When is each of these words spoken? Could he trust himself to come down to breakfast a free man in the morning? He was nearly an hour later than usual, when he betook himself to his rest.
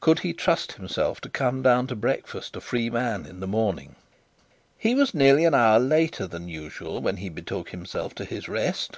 Could 0.00 0.20
he 0.20 0.32
trust 0.32 0.72
himself 0.72 1.20
to 1.20 1.28
come 1.28 1.60
down 1.60 1.88
to 1.88 1.94
breakfast 1.94 2.56
a 2.56 2.60
free 2.62 2.88
man 2.88 3.26
in 3.26 3.40
the 3.40 3.46
morning? 3.46 3.96
He 4.78 4.94
was 4.94 5.12
nearly 5.12 5.44
an 5.44 5.52
hour 5.52 5.78
later 5.78 6.26
than 6.26 6.48
usual, 6.48 7.02
when 7.02 7.18
he 7.18 7.28
betook 7.28 7.68
himself 7.68 8.14
to 8.14 8.24
his 8.24 8.48
rest. 8.48 8.96